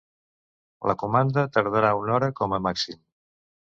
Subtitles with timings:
[0.91, 2.99] La comanda tardarà una hora com a màxim.